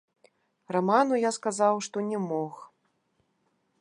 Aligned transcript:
Раману 0.75 1.15
я 1.21 1.31
сказаў, 1.37 1.75
што 1.89 1.97
не 2.09 2.19
мог. 2.29 2.53